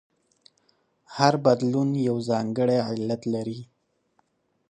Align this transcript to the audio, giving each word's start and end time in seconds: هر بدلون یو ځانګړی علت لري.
هر 1.15 1.33
بدلون 1.45 1.89
یو 2.09 2.17
ځانګړی 2.29 2.77
علت 2.89 3.21
لري. 3.33 3.59